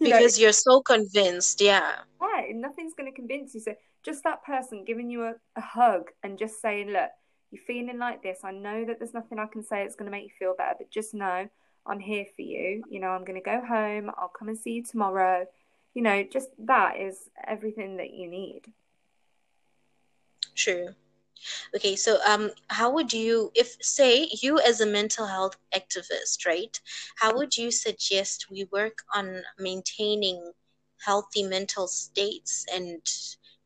[0.00, 0.42] because know?
[0.42, 1.96] you're so convinced, yeah.
[2.20, 3.60] Yeah, nothing's going to convince you.
[3.60, 7.10] So just that person giving you a, a hug and just saying, Look,
[7.50, 8.40] you're feeling like this.
[8.44, 10.74] I know that there's nothing I can say that's going to make you feel better,
[10.78, 11.48] but just know
[11.86, 12.82] I'm here for you.
[12.88, 14.10] You know, I'm going to go home.
[14.16, 15.46] I'll come and see you tomorrow.
[15.94, 18.72] You know, just that is everything that you need.
[20.54, 20.88] True.
[21.74, 26.78] Okay, so um, how would you, if say you as a mental health activist, right?
[27.16, 30.52] How would you suggest we work on maintaining
[31.04, 33.00] healthy mental states and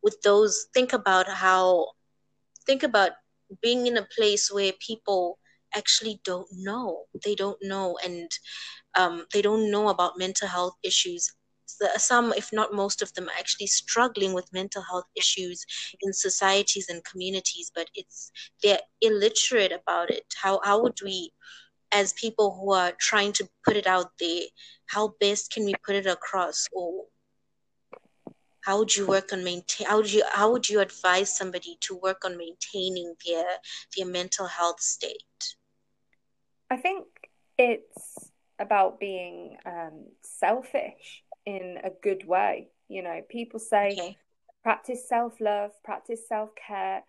[0.02, 1.92] with those think about how
[2.66, 3.12] think about
[3.62, 5.38] being in a place where people
[5.74, 8.30] actually don't know they don't know and
[8.96, 11.32] um, they don't know about mental health issues
[11.96, 15.64] some, if not most of them, are actually struggling with mental health issues
[16.02, 18.30] in societies and communities, but it's
[18.62, 20.24] they're illiterate about it.
[20.40, 21.32] How how would we,
[21.92, 24.42] as people who are trying to put it out there,
[24.86, 27.04] how best can we put it across, or
[28.66, 29.86] how would you work on maintain?
[29.86, 33.46] How would you how would you advise somebody to work on maintaining their
[33.96, 35.56] their mental health state?
[36.70, 37.06] I think
[37.58, 42.68] it's about being um, selfish in a good way.
[42.88, 44.16] You know, people say okay.
[44.62, 47.02] practice self love, practice self care,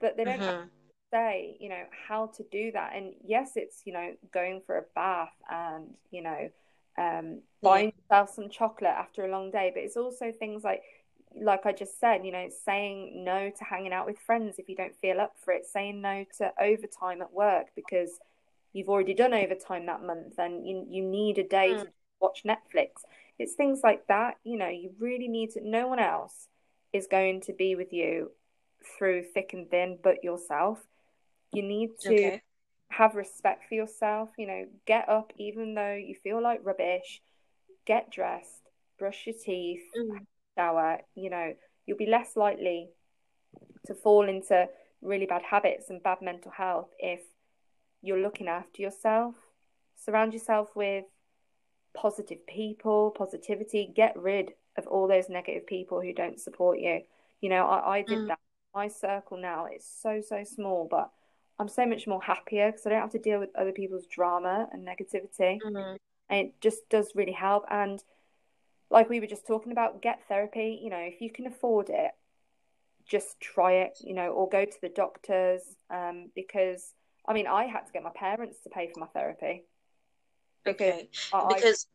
[0.00, 0.66] but they don't mm-hmm.
[1.12, 2.92] say, you know, how to do that.
[2.94, 6.48] And yes, it's, you know, going for a bath and, you know,
[6.96, 8.16] um, buying yeah.
[8.16, 10.82] yourself some chocolate after a long day, but it's also things like,
[11.36, 14.76] like I just said, you know, saying no to hanging out with friends if you
[14.76, 18.20] don't feel up for it, saying no to overtime at work because
[18.72, 21.82] you've already done overtime that month and you you need a day Mm.
[21.82, 23.04] to watch Netflix.
[23.38, 26.48] It's things like that, you know, you really need to no one else
[26.92, 28.30] is going to be with you
[28.98, 30.80] through thick and thin but yourself.
[31.52, 32.42] You need to Okay.
[32.90, 37.20] have respect for yourself, you know, get up even though you feel like rubbish,
[37.86, 38.62] get dressed,
[38.98, 40.26] brush your teeth, Mm.
[40.56, 41.54] shower, you know,
[41.86, 42.90] you'll be less likely
[43.86, 44.68] to fall into
[45.02, 47.20] really bad habits and bad mental health if
[48.02, 49.34] you're looking after yourself.
[49.96, 51.04] Surround yourself with
[51.94, 53.90] positive people, positivity.
[53.94, 57.02] Get rid of all those negative people who don't support you.
[57.40, 58.28] You know, I, I did Mm.
[58.28, 58.38] that.
[58.74, 61.08] My circle now is so, so small, but
[61.60, 64.68] I'm so much more happier because I don't have to deal with other people's drama
[64.72, 65.60] and negativity.
[65.62, 65.96] Mm.
[66.28, 67.64] And it just does really help.
[67.70, 68.02] And
[68.90, 70.80] like we were just talking about, get therapy.
[70.82, 72.10] You know, if you can afford it,
[73.06, 75.62] just try it, you know, or go to the doctors.
[75.90, 76.94] Um, because
[77.28, 79.62] I mean, I had to get my parents to pay for my therapy
[80.66, 81.08] Okay.
[81.32, 81.86] I Because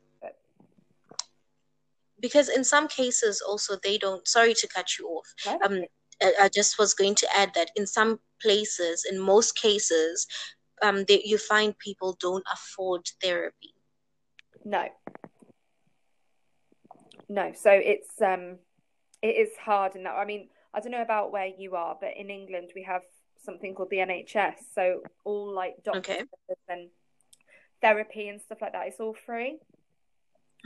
[2.22, 5.28] because in some cases also they don't sorry to cut you off
[5.66, 5.84] um
[6.22, 10.28] I just was going to add that in some places, in most cases,
[10.82, 13.74] um, they, you find people don't afford therapy.
[14.66, 14.88] no,
[17.28, 17.52] no.
[17.56, 18.58] So it's um,
[19.22, 22.30] it is hard, and I mean, I don't know about where you are, but in
[22.30, 23.02] England we have
[23.44, 24.56] something called the NHS.
[24.74, 26.24] So all like doctors Okay.
[26.68, 26.90] and
[27.82, 29.60] therapy and stuff like that, it's all free.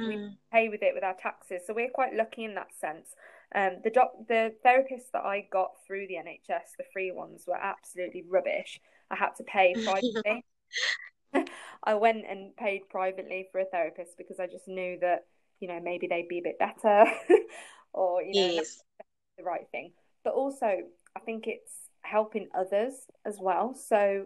[0.06, 0.38] We Mm.
[0.52, 3.16] pay with it with our taxes, so we're quite lucky in that sense.
[3.56, 7.56] Um, the doc, the therapists that I got through the NHS, the free ones, were
[7.58, 8.80] absolutely rubbish.
[9.10, 10.46] I had to pay privately.
[11.84, 15.26] I went and paid privately for a therapist because I just knew that,
[15.60, 17.06] you know, maybe they'd be a bit better
[17.94, 18.84] or, you know, Yes.
[19.38, 19.94] the right thing.
[20.24, 20.68] But also,
[21.16, 22.94] I think it's helping others
[23.26, 23.74] as well.
[23.76, 24.26] So,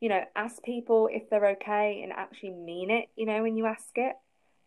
[0.00, 3.66] you know, ask people if they're okay and actually mean it, you know, when you
[3.66, 4.16] ask it.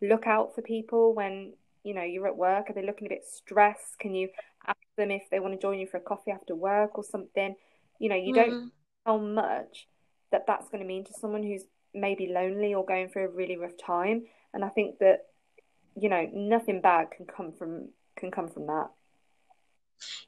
[0.02, 2.70] Look out for people when, you know, you're at work.
[2.70, 4.00] Are they looking a bit stressed?
[4.00, 4.30] Can you
[4.68, 7.56] ask them if they want to join you for a coffee after work or something?
[8.00, 8.72] You know, you don't Mm.
[9.06, 9.88] know how much
[10.32, 13.58] that that's going to mean to someone who's maybe lonely or going through a really
[13.58, 14.24] rough time.
[14.54, 15.20] And I think that,
[15.96, 18.90] you know, nothing bad can come from can come from that.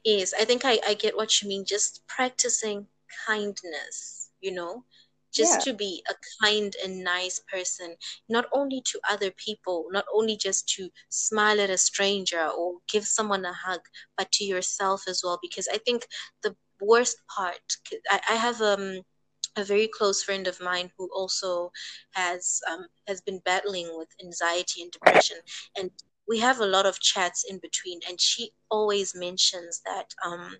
[0.04, 1.64] Yes, I think I, I get what you mean.
[1.66, 2.86] Just practicing
[3.26, 4.84] kindness, you know,
[5.32, 5.62] just Yeah.
[5.62, 7.96] to be a kind and nice person,
[8.28, 13.04] not only to other people, not only just to smile at a stranger or give
[13.06, 13.80] someone a hug,
[14.16, 15.38] but to yourself as well.
[15.40, 16.06] Because I think
[16.42, 17.60] the worst part,
[18.10, 19.02] I, I have um
[19.56, 21.70] a very close friend of mine who also
[22.12, 25.38] has um, has been battling with anxiety and depression,
[25.76, 25.90] and
[26.28, 28.00] we have a lot of chats in between.
[28.08, 30.56] And she always mentions that um,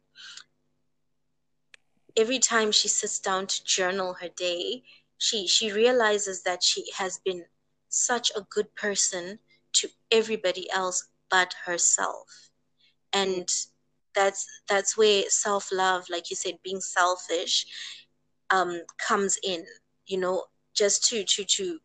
[2.17, 4.83] every time she sits down to journal her day,
[5.19, 7.45] she she realizes that she has been
[7.89, 9.39] such a good person
[9.75, 12.51] to everybody else but herself,
[13.13, 13.49] and
[14.15, 17.67] that's that's where self love, like you said, being selfish
[18.51, 19.65] um, comes in.
[20.07, 21.79] You know, just to to to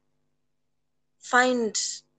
[1.20, 1.76] find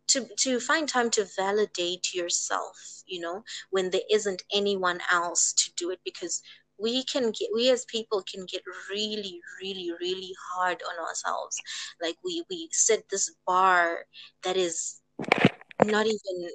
[0.08, 3.02] to to find time to validate yourself.
[3.06, 6.42] You know, when there isn't anyone else to do it, because
[6.82, 11.56] we can get we as people can get really really really hard on ourselves.
[12.02, 14.06] Like we we set this bar
[14.44, 15.00] that is
[15.84, 16.50] not even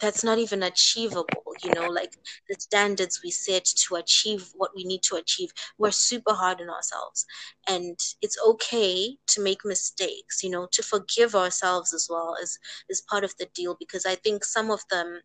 [0.00, 1.26] that's not even achievable
[1.64, 1.88] you know?
[1.88, 2.12] Like
[2.48, 6.70] the standards we set to achieve what we need to achieve we're super hard on
[6.70, 7.26] ourselves.
[7.68, 10.68] And it's okay to make mistakes you know?
[10.72, 14.70] To forgive ourselves as well as is part of the deal because i think some
[14.70, 15.20] of them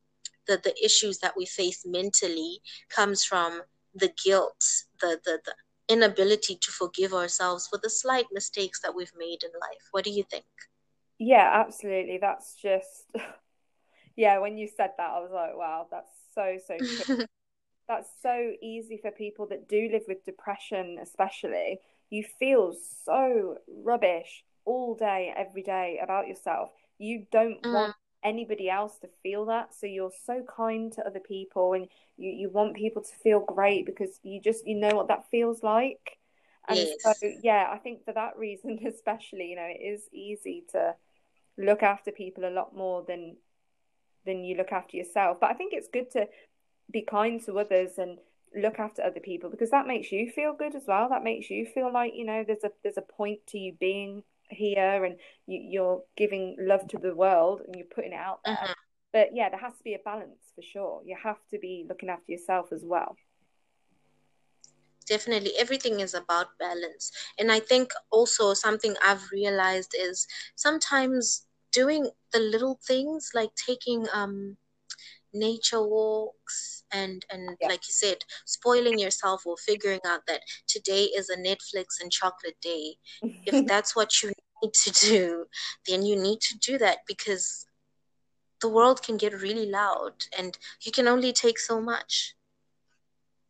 [0.47, 3.61] the the issues that we face mentally comes from
[3.95, 4.63] the guilt
[5.01, 5.55] the the, the
[5.89, 10.11] inability to forgive ourselves for the slight mistakes that we've made in life what do
[10.11, 10.45] you think
[11.19, 12.17] Yeah, absolutely.
[12.19, 13.05] That's just,
[14.15, 16.79] yeah, when you said that, I was like, wow, that's so, so.
[17.87, 21.79] That's so easy for people that do live with depression, especially.
[22.09, 22.73] You feel
[23.05, 26.71] so rubbish all day, every day about yourself.
[26.97, 27.71] You don't Mm.
[27.71, 29.73] want anybody else to feel that.
[29.73, 33.85] So you're so kind to other people and you, you want people to feel great
[33.85, 36.17] because you just, you know what that feels like.
[36.67, 40.95] And so, yeah, I think for that reason, especially, you know, it is easy to
[41.57, 43.37] look after people a lot more than
[44.25, 45.37] than you look after yourself.
[45.39, 46.27] But I think it's good to
[46.91, 48.17] be kind to others and
[48.55, 51.09] look after other people because that makes you feel good as well.
[51.09, 54.23] That makes you feel like, you know, there's a there's a point to you being
[54.49, 58.55] here and you, you're giving love to the world and you're putting it out there.
[58.55, 58.75] Mhm.
[59.13, 61.01] But yeah, there has to be a balance for sure.
[61.05, 63.15] You have to be looking after yourself as well.
[65.07, 72.09] definitely everything is about balance and i think also something i've realized is sometimes doing
[72.33, 74.57] the little things like taking um
[75.33, 77.67] nature walks and and Yeah.
[77.69, 82.57] like you said spoiling yourself or figuring out that today is a netflix and chocolate
[82.61, 82.95] day
[83.45, 84.31] if that's what you
[84.63, 85.45] need to do
[85.87, 87.65] then you need to do that because
[88.61, 92.35] the world can get really loud and you can only take so much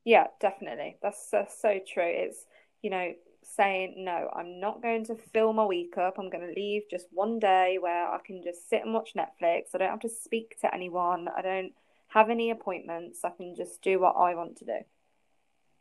[0.04, 0.98] Yeah, definitely.
[1.02, 2.04] That's, that's so true.
[2.06, 2.46] It's,
[2.82, 6.18] you know, saying, no, I'm not going to fill my week up.
[6.18, 9.70] I'm going to leave just one day where I can just sit and watch Netflix.
[9.74, 11.28] I don't have to speak to anyone.
[11.36, 11.74] I don't
[12.16, 13.20] have any appointments.
[13.24, 14.80] I can just do what I want to do.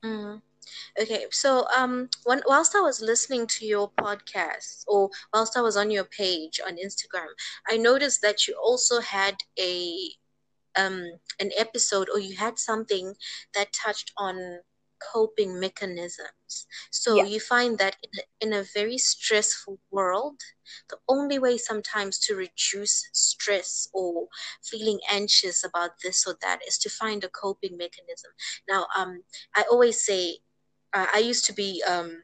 [0.04, 0.42] Mm.
[1.00, 5.76] Okay, so um, when whilst I was listening to your podcast, or whilst I was
[5.76, 7.28] on your page on Instagram,
[7.68, 9.96] I noticed that you also had a
[10.76, 11.04] um
[11.40, 13.14] an episode, or you had something
[13.54, 14.60] that touched on
[14.98, 16.66] coping mechanisms.
[16.90, 17.24] So Yeah.
[17.24, 20.40] you find that in a, in a very stressful world,
[20.88, 24.28] the only way sometimes to reduce stress or
[24.62, 28.32] feeling anxious about this or that is to find a coping mechanism.
[28.68, 29.22] Now, um,
[29.54, 30.38] I always say
[30.92, 32.22] uh, I used to be um,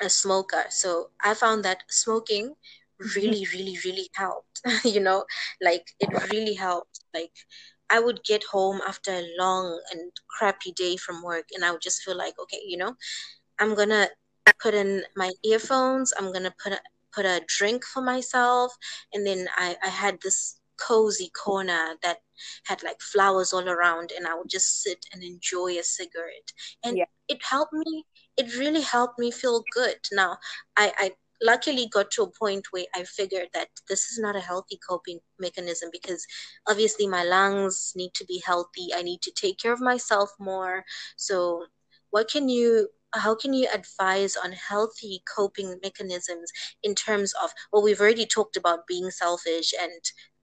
[0.00, 2.54] a smoker, so I found that smoking
[3.16, 4.60] really, really, really helped.
[4.84, 5.24] you know,
[5.62, 7.00] like it really helped.
[7.14, 7.32] Like
[7.90, 11.82] I would get home after a long and crappy day from work, and I would
[11.82, 12.94] just feel like, okay, you know,
[13.60, 14.08] I'm gonna
[14.60, 16.12] put in my earphones.
[16.18, 16.80] I'm gonna put a,
[17.14, 18.72] put a drink for myself,
[19.12, 22.18] and then I I had this cozy corner that
[22.64, 26.52] had like flowers all around, and I would just sit and enjoy a cigarette,
[26.84, 27.06] and Yeah.
[27.28, 28.06] it helped me.
[28.36, 29.98] It really helped me feel good.
[30.12, 30.38] Now,
[30.76, 31.12] I I
[31.44, 35.20] luckily got to a point where I figured that this is not a healthy coping
[35.38, 36.26] mechanism because
[36.66, 38.88] obviously my lungs need to be healthy.
[38.94, 40.84] I need to take care of myself more.
[41.16, 41.66] So,
[42.10, 46.50] what can you how can you advise on healthy coping mechanisms
[46.82, 49.92] in terms of well we've already talked about being selfish and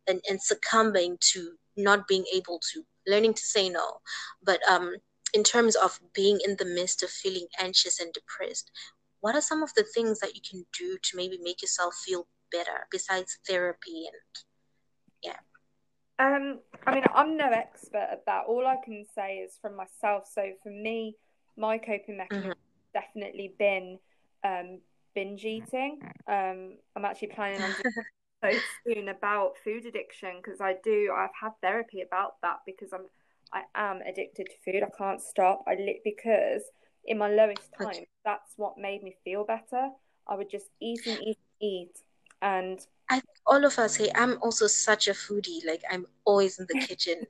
[0.07, 3.99] and, and succumbing to not being able to learning to say no
[4.43, 4.95] but um
[5.33, 8.71] in terms of being in the midst of feeling anxious and depressed
[9.21, 12.27] what are some of the things that you can do to maybe make yourself feel
[12.51, 14.43] better besides therapy and
[15.23, 15.37] Yeah?
[16.19, 18.45] Um, I mean, I'm no expert at that.
[18.47, 20.27] All I can say is from myself.
[20.31, 21.15] So for me,
[21.57, 23.99] my coping mechanism has definitely been
[24.43, 24.79] um,
[25.15, 25.99] binge eating.
[26.27, 28.05] Um, I'm actually planning on doing
[28.43, 31.13] so soon about food addiction because I do.
[31.15, 33.07] I've had therapy about that because I'm
[33.53, 34.83] I am addicted to food.
[34.83, 35.63] I can't stop.
[35.67, 36.63] I lit because
[37.05, 39.89] in my lowest time, that's what made me feel better.
[40.27, 41.99] I would just eat and eat and eat,
[42.41, 42.79] and
[43.09, 45.65] I think all of us, hey, I'm also such a foodie.
[45.65, 47.23] Like I'm always in the kitchen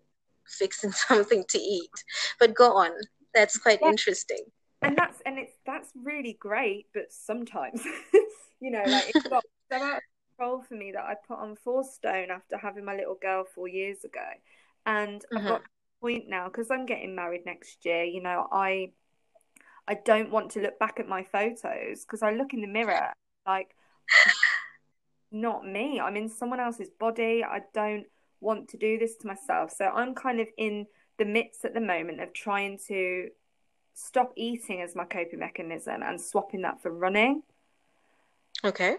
[0.48, 2.04] fixing something to eat.
[2.40, 2.92] But go on.
[3.34, 3.90] That's quite Yeah.
[3.90, 4.46] interesting.
[4.84, 7.84] and that's and it's that's really great but sometimes
[8.62, 10.04] you know like it got so out of
[10.38, 13.68] control for me that I put on four stone after having my little girl four
[13.68, 14.26] years ago
[14.86, 15.48] and I've mm-hmm.
[15.48, 15.70] got to
[16.02, 18.94] point now because I'm getting married next year you know I
[19.88, 23.12] I don't want to look back at my photos because I look in the mirror
[23.46, 23.76] like
[25.32, 28.06] not me I'm in someone else's body I don't
[28.40, 31.82] want to do this to myself so I'm kind of in the midst at the
[31.82, 33.30] moment of trying to
[33.94, 37.44] stop eating as my coping mechanism and swapping that for running.
[38.64, 38.96] Okay.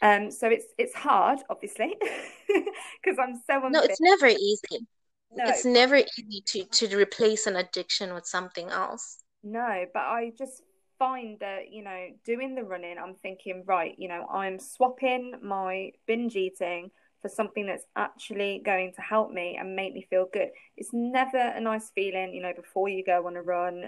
[0.00, 1.96] Um, so it's it's hard, obviously,
[2.46, 3.72] because I'm so unfit.
[3.72, 4.86] No, it's never easy.
[5.34, 9.18] No, It's never easy to to replace an addiction with something else.
[9.52, 10.62] No, but I just
[10.98, 15.92] find that, you know, doing the running, I'm thinking, right, you know, I'm swapping my
[16.06, 16.90] binge eating
[17.22, 20.50] for something that's actually going to help me and make me feel good.
[20.76, 23.86] It's never a nice feeling, you know, before you go on a run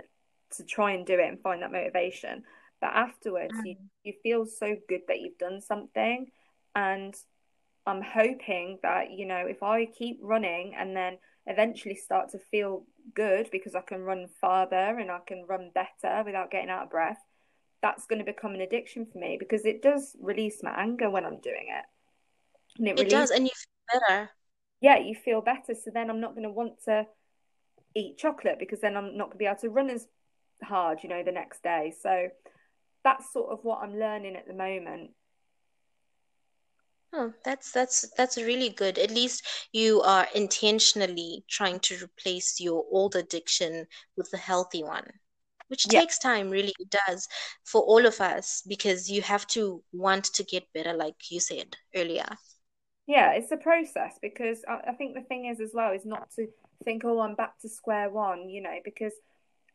[0.56, 2.42] to try and do it and find that motivation.
[2.80, 3.88] But afterwards, you, mm.
[4.04, 6.26] you feel so good that you've done something.
[6.74, 7.14] And
[7.86, 12.84] I'm hoping that, you know, if I keep running and then eventually start to feel
[13.14, 16.90] good because I can run farther and I can run better without getting out of
[16.90, 17.20] breath,
[17.82, 21.24] that's going to become an addiction for me because it does release my anger when
[21.24, 21.84] I'm doing it.
[22.78, 24.30] And it It releases, does, and you feel better.
[24.80, 25.74] yeah, you feel better.
[25.74, 27.06] So then I'm not going to want to
[27.94, 30.06] eat chocolate because then I'm not going to be able to run as
[30.62, 31.94] hard, you know, the next day.
[32.02, 32.28] So
[33.04, 35.10] that's sort of what I'm learning at the moment.
[37.12, 38.98] Oh, that's that's that's really good.
[38.98, 43.86] At least you are intentionally trying to replace your old addiction
[44.16, 45.08] with a healthy one,
[45.68, 46.02] which Yeah.
[46.02, 47.28] takes time, really it does,
[47.62, 51.76] for all of us, because you have to want to get better, like you said
[51.94, 52.26] earlier.
[53.06, 56.30] Yeah, it's a process because I, I think the thing is as well is not
[56.36, 56.46] to
[56.84, 59.14] think, oh, I'm back to square one, you know, because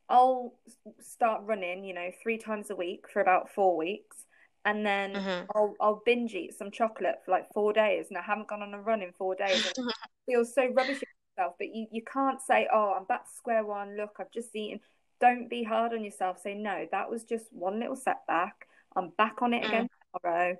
[0.09, 0.55] I'll
[1.01, 4.24] start running, you know, three times a week for about four weeks,
[4.65, 5.47] and then Mhm.
[5.55, 8.73] I'll I'll binge eat some chocolate for like four days, and I haven't gone on
[8.73, 9.65] a run in four days.
[9.77, 9.95] And it
[10.25, 13.63] feels so rubbish with yourself, but you you can't say, "Oh, I'm back to square
[13.65, 13.95] one.
[13.95, 14.81] Look, I've just eaten."
[15.21, 16.41] Don't be hard on yourself.
[16.41, 18.67] Say, "No, that was just one little setback.
[18.97, 19.67] I'm back on it Mm.
[19.67, 20.57] again tomorrow."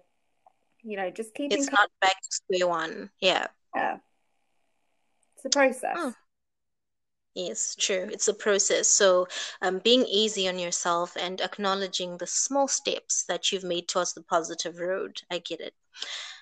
[0.83, 3.09] You know, just keeping It's not back to square one.
[3.19, 3.47] Yeah.
[3.75, 3.97] yeah.
[5.35, 5.95] It's a process.
[5.97, 6.13] Oh.
[7.35, 8.09] Yes, true.
[8.13, 8.87] It's a process.
[8.87, 9.27] So,
[9.61, 14.23] um, being easy on yourself and acknowledging the small steps that you've made towards the
[14.23, 15.21] positive road.
[15.29, 15.73] I get it.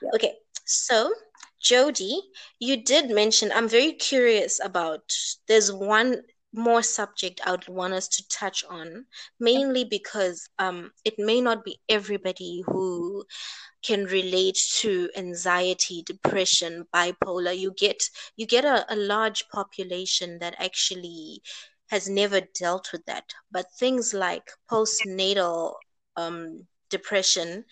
[0.04, 0.10] Yeah.
[0.14, 0.34] Okay,
[0.66, 1.12] so
[1.60, 2.22] Jody,
[2.60, 5.12] you did mention, I'm very curious about,
[5.48, 6.22] there's one
[6.54, 9.06] more subject I would want us to touch on,
[9.40, 13.26] mainly because um, it may not be everybody who
[13.84, 17.58] can relate to anxiety, depression, bipolar.
[17.58, 18.02] You get
[18.38, 21.42] you get a, a large population that actually
[21.90, 23.26] has never dealt with that.
[23.52, 25.76] But things like postnatal
[26.16, 27.66] um, depression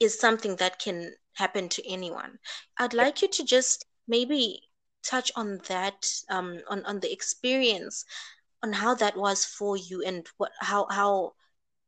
[0.00, 2.38] is something that can happen to anyone.
[2.78, 4.60] I'd like you to just maybe
[5.04, 8.04] touch on that, um, on on the experience,
[8.62, 11.34] on how that was for you, and what how how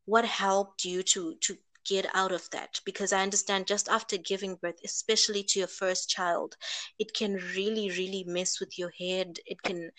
[0.07, 4.57] what helped you to to get out of that because i understand just after giving
[4.57, 6.57] birth especially to your first child
[6.99, 9.39] it can really really mess with your head.
[9.47, 9.91] It can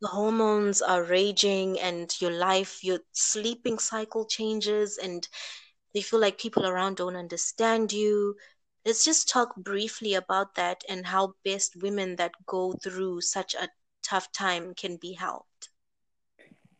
[0.00, 5.26] the hormones are raging and your life your sleeping cycle changes and
[5.92, 8.36] you feel like people around don't understand you.
[8.84, 13.68] Let's just talk briefly about that and how best women that go through such a
[14.02, 15.70] tough time can be helped.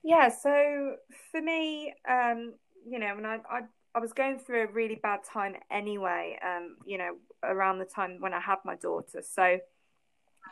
[0.03, 0.97] Yeah, so
[1.31, 2.55] for me, um,
[2.87, 3.61] you know, and I, I
[3.95, 8.17] I was going through a really bad time anyway, um, you know, around the time
[8.21, 9.23] when I had my daughter.
[9.23, 9.59] So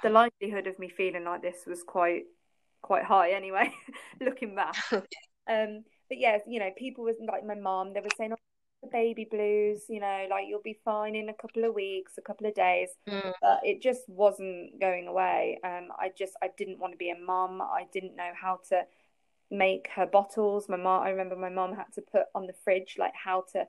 [0.02, 2.24] the likelihood of me feeling like this was quite
[2.82, 3.72] quite high anyway,
[4.20, 4.76] looking back.
[5.50, 8.36] Um, but yeah, you know, people was like my mom, they were saying, oh,
[8.80, 12.22] the baby blues, you know, like you'll be fine in a couple of weeks, a
[12.22, 12.90] couple of days.
[13.06, 15.58] Mm, But it just wasn't going away.
[15.64, 17.60] Um, I just I didn't want to be a mum.
[17.60, 18.84] I didn't know how to
[19.52, 20.68] make her bottles.
[20.68, 23.68] My mom, I remember my mom had to put on the fridge like how to,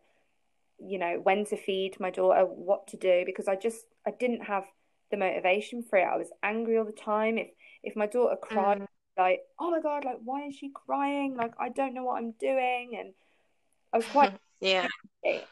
[0.79, 4.45] you know, when to feed my daughter, what to do, because I just I didn't
[4.45, 4.63] have
[5.11, 6.03] the motivation for it.
[6.03, 7.37] I was angry all the time.
[7.37, 7.49] If
[7.83, 11.35] if my daughter cried, mm, like, oh my God, like why is she crying?
[11.35, 13.13] Like I don't know what I'm doing, and
[13.91, 14.87] I was quite yeah.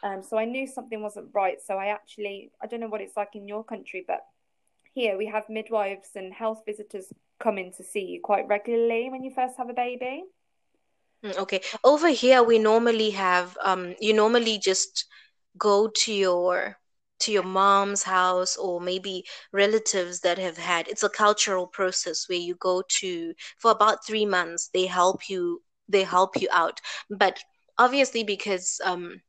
[0.03, 1.57] Um, so I knew something wasn't right.
[1.65, 4.19] So I actually I don't know what it's like in your country, but
[4.93, 7.07] here we have midwives and health visitors
[7.39, 10.23] coming to see you quite regularly when you first have a baby.
[11.25, 11.61] Mm, Okay.
[11.83, 15.05] Over here, we normally have um you normally just
[15.57, 16.77] go to your
[17.21, 22.39] to your mom's house or maybe relatives that have had it's a cultural process where
[22.39, 26.81] you go to for about three months they help you they help you out
[27.11, 27.39] but
[27.77, 29.21] obviously because um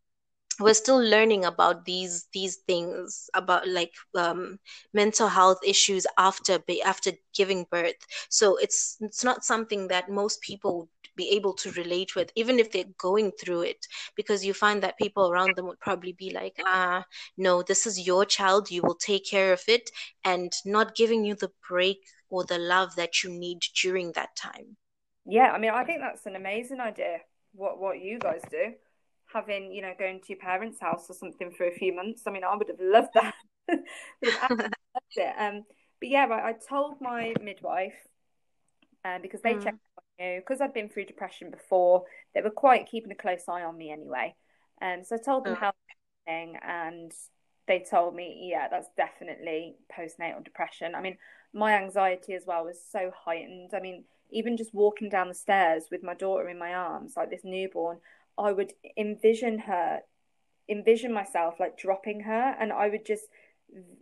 [0.61, 4.59] we're still learning about these these things about like um,
[4.93, 7.97] mental health issues after after giving birth.
[8.29, 12.59] So it's it's not something that most people would be able to relate with even
[12.59, 13.87] if they're going through it
[14.17, 17.05] because you find that people around them would probably be like ah
[17.37, 18.71] no this is your child.
[18.71, 19.91] You will take care of it
[20.25, 21.99] and not giving you the break
[22.31, 24.77] or the love that you need during that time.
[25.25, 27.19] Yeah, I mean, I think that's an amazing idea.
[27.55, 28.73] What what you guys do,
[29.33, 32.23] having you know going to your parents' house or something for a few months.
[32.27, 33.35] I mean, I would have loved that.
[33.69, 35.35] Would have absolutely loved it.
[35.41, 35.65] Um,
[36.01, 37.95] but yeah, right, I told my midwife,
[39.05, 42.05] um, because they checked Mm, on you because I'd been through depression before.
[42.35, 44.35] They were quite keeping a close eye on me anyway.
[44.81, 45.73] Um, so I told them mm, how
[46.27, 47.13] thing and
[47.69, 50.95] they told me, yeah, that's definitely postnatal depression.
[50.95, 51.19] I mean,
[51.55, 53.73] my anxiety as well was so heightened.
[53.75, 57.31] I mean, even just walking down the stairs with my daughter in my arms, like
[57.31, 57.99] this newborn,
[58.39, 60.01] I would envision her,
[60.69, 63.25] envision myself like dropping her, and I would just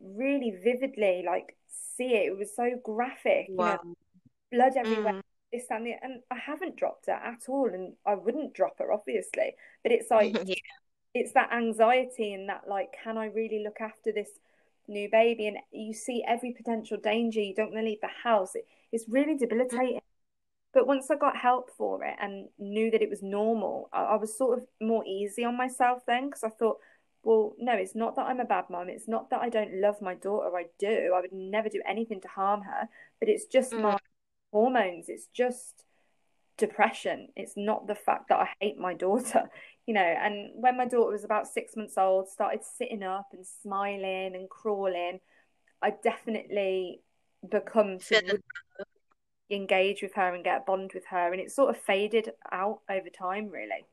[0.02, 1.56] really vividly like
[1.96, 2.32] see it.
[2.32, 3.78] It was so graphic, you know,
[4.52, 5.22] blood everywhere, mm,
[5.52, 8.92] this and the, and I haven't dropped her at all, and I wouldn't drop her,
[8.92, 9.54] obviously.
[9.82, 10.54] But it's like yeah.
[11.14, 14.30] it's that anxiety and that like can I really look after this
[14.88, 15.46] new baby?
[15.46, 18.54] And you see every potential danger you don't want to leave the house.
[18.54, 20.00] It, it's really debilitating
[20.72, 24.16] but once I got help for it and knew that it was normal I, I
[24.16, 26.78] was sort of more easy on myself then because I thought
[27.22, 30.00] well no it's not that I'm a bad mom it's not that I don't love
[30.00, 30.56] my daughter.
[30.56, 31.12] I do.
[31.14, 32.88] I would never do anything to harm her.
[33.18, 33.98] But it's just mm, my
[34.52, 35.08] hormones.
[35.08, 35.84] It's just
[36.56, 37.28] depression.
[37.36, 39.50] It's not the fact that I hate my daughter,
[39.86, 40.00] you know.
[40.00, 44.48] And when my daughter was about six months old, started sitting up and smiling and
[44.48, 45.20] crawling,
[45.82, 47.00] I definitely
[47.48, 48.84] become to feel re-
[49.50, 52.80] engage with her and get a bond with her, and it sort of faded out
[52.88, 53.84] over time, really.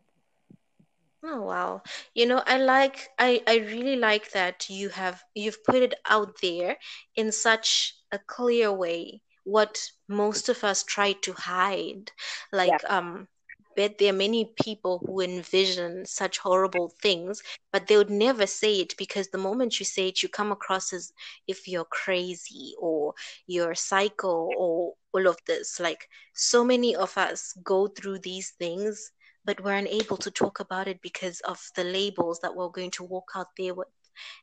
[1.23, 1.81] Oh wow.
[2.13, 6.39] You know, I like I I really like that you have you've put it out
[6.41, 6.77] there
[7.15, 12.11] in such a clear way what most of us try to hide.
[12.53, 12.97] Like yeah.
[12.97, 13.27] um
[13.75, 17.41] bet there are many people who envision such horrible things,
[17.71, 20.91] but they would never say it because the moment you say it, you come across
[20.91, 21.13] as
[21.47, 23.13] if you're crazy or
[23.45, 25.79] you're psycho or all of this.
[25.79, 29.11] Like so many of us go through these things
[29.47, 33.03] but we're unable to talk about it because of the labels that we're going to
[33.05, 33.87] walk out there with.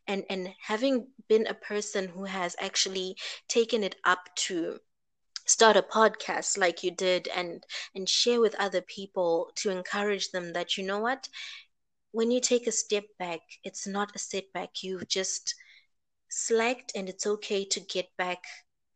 [0.09, 3.17] And and having been a person who has actually
[3.49, 4.79] taken it up to
[5.47, 7.63] start a podcast like you did and
[7.95, 11.29] and share with other people to encourage them that you know what?
[12.13, 14.83] When you take a step back it's not a setback.
[14.83, 15.55] You've just
[16.31, 18.45] slacked and it's okay to get back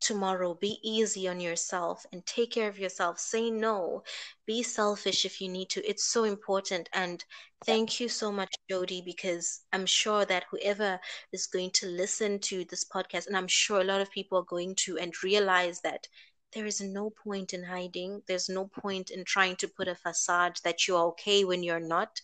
[0.01, 0.55] tomorrow.
[0.55, 3.18] Be easy on yourself and take care of yourself.
[3.18, 4.03] Say no.
[4.46, 5.84] Be selfish if you need to.
[5.88, 6.88] It's so important.
[6.92, 7.24] And
[7.64, 10.99] thank you so much, Jody, because I'm sure that whoever
[11.32, 14.44] is going to listen to this podcast, and I'm sure a lot of people are
[14.44, 16.07] going to and realize that
[16.55, 18.22] there is no point in hiding.
[18.26, 22.20] There's no point in trying to put a facade that you're okay when you're not.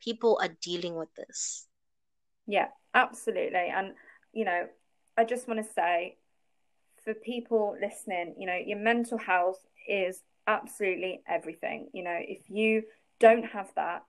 [0.00, 1.66] People are dealing with this.
[2.46, 3.68] Yeah, absolutely.
[3.74, 3.92] And,
[4.32, 4.66] you know,
[5.18, 6.16] I just want to say
[7.06, 11.88] for people listening, you know, your mental health is absolutely everything.
[11.92, 12.82] You know, if you
[13.20, 14.02] don't have that,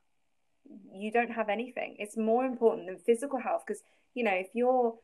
[0.92, 1.96] you don't have anything.
[2.00, 3.84] It's more important than physical health because,
[4.16, 4.96] you know, if you're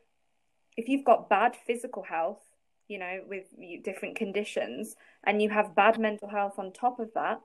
[0.76, 2.42] if you've got bad physical health,
[2.88, 3.44] you know, with
[3.84, 7.40] different conditions, and you have bad mental health on top of that,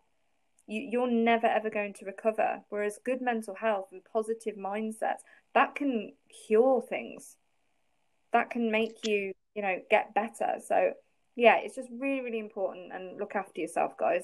[0.65, 2.61] you, you're never ever going to recover.
[2.69, 5.21] Whereas good mental health and positive mindsets
[5.53, 6.13] that can
[6.47, 7.37] cure things.
[8.33, 10.53] That can make you you know, get better.
[10.65, 10.91] So
[11.35, 14.23] yeah, it's just really, really important and look after yourself, guys.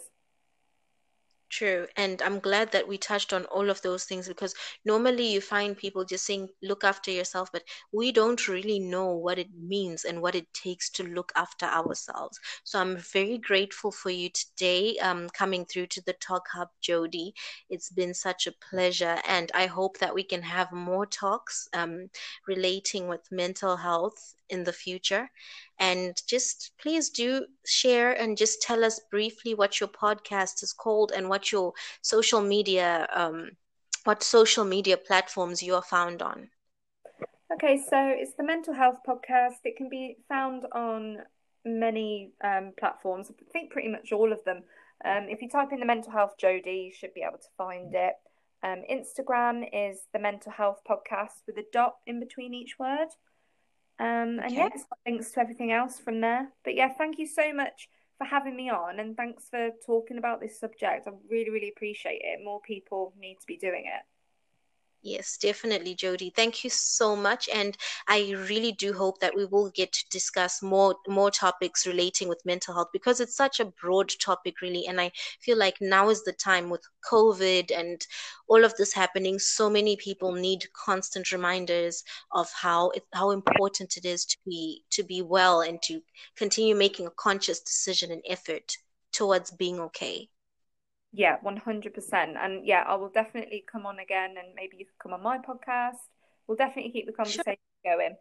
[1.49, 1.87] True.
[1.95, 5.77] And I'm glad that we touched on all of those things because normally you find
[5.77, 10.21] people just saying, look after yourself, but we don't really know what it means and
[10.21, 12.39] what it takes to look after ourselves.
[12.63, 17.33] So I'm very grateful for you today um, coming through to the Talk Hub, Jody.
[17.69, 19.17] It's been such a pleasure.
[19.27, 22.09] And I hope that we can have more talks um,
[22.47, 25.29] relating with mental health in the future.
[25.79, 31.11] And just please do share and just tell us briefly what your podcast is called
[31.15, 33.51] and what your social media, um,
[34.05, 36.49] what social media platforms you are found on.
[37.53, 39.57] Okay, so it's the Mental Health Podcast.
[39.65, 41.19] It can be found on
[41.63, 43.29] many um, platforms.
[43.29, 44.63] I think pretty much all of them.
[45.03, 47.93] Um, if you type in the Mental Health Jody, you should be able to find
[47.93, 48.13] it.
[48.63, 53.09] Um, Instagram is the Mental Health Podcast with a dot in between each word.
[53.99, 54.69] Um, and yeah,
[55.05, 56.51] links to everything else from there.
[56.63, 60.39] But yeah, thank you so much for having me on and thanks for talking about
[60.41, 61.07] this subject.
[61.07, 62.39] I really, really appreciate it.
[62.43, 64.03] More people need to be doing it.
[65.05, 66.31] Yes, definitely, Jody.
[66.31, 67.77] Thank you so much, and
[68.09, 72.43] I really do hope that we will get to discuss more more topics relating with
[72.43, 74.87] mental health because it's such a broad topic, really.
[74.87, 78.05] And I feel like now is the time with COVID and
[78.49, 79.37] all of this happening.
[79.39, 84.83] So many people need constant reminders of how it, how important it is to be
[84.89, 86.01] to be well and to
[86.35, 88.75] continue making a conscious decision and effort
[89.13, 90.29] towards being okay.
[91.15, 92.35] Yeah, 100%.
[92.37, 95.37] And yeah, I will definitely come on again and maybe you can come on my
[95.37, 96.01] podcast.
[96.45, 97.55] We'll definitely keep the conversation
[97.85, 97.95] sure.
[97.95, 98.17] going.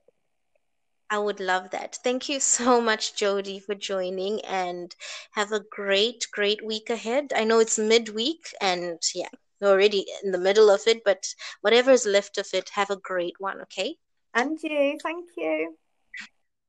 [1.11, 1.99] I would love that.
[2.05, 4.95] Thank you so much, Jody, for joining and
[5.33, 7.33] have a great, great week ahead.
[7.35, 9.29] I know it's midweek and yeah,
[9.61, 11.27] we're already in the middle of it, but
[11.63, 13.97] whatever is left of it, have a great one, okay?
[14.35, 14.99] And you.
[15.03, 15.77] Thank you.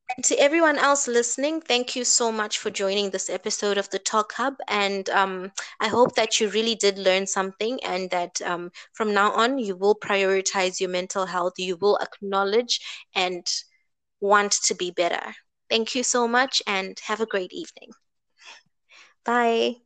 [0.10, 3.98] And to everyone else listening, thank you so much for joining this episode of the
[3.98, 4.56] Talk Hub.
[4.68, 9.32] And um, I hope that you really did learn something and that um, from now
[9.32, 11.54] on, you will prioritize your mental health.
[11.58, 12.80] You will acknowledge
[13.16, 13.46] and
[14.22, 15.34] want to be better.
[15.70, 17.92] Thank you so much and have a great evening.
[19.24, 19.85] Bye.